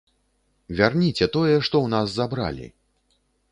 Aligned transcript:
Вярніце 0.79 1.25
тое, 1.35 1.53
што 1.65 1.75
ў 1.83 1.87
нас 1.97 2.07
забралі. 2.17 2.67